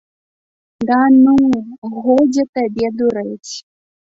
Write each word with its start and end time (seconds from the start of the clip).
Да 0.89 0.99
ну, 1.23 1.35
годзе 2.07 2.43
табе 2.57 2.87
дурэць. 3.03 3.51